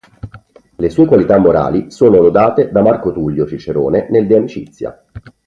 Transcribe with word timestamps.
Le 0.77 0.89
sue 0.89 1.05
qualità 1.05 1.37
morali 1.37 1.91
sono 1.91 2.19
lodate 2.19 2.71
da 2.71 2.81
Marco 2.81 3.11
Tullio 3.11 3.45
Cicerone 3.45 4.07
nel 4.09 4.25
"De 4.25 4.35
amicitia". 4.35 5.05